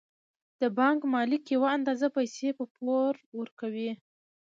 [0.61, 3.91] د بانک مالک یوه اندازه پیسې په پور ورکوي